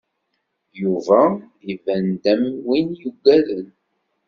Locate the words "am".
2.33-2.43